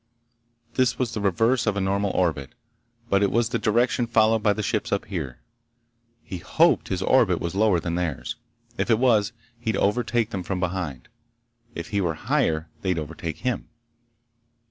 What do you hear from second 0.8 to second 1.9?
was the reverse of a